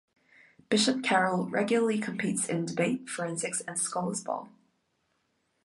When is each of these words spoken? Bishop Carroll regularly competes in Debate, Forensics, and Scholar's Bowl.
Bishop 0.67 1.03
Carroll 1.03 1.45
regularly 1.47 1.99
competes 1.99 2.49
in 2.49 2.65
Debate, 2.65 3.07
Forensics, 3.07 3.61
and 3.67 3.77
Scholar's 3.77 4.23
Bowl. 4.23 4.49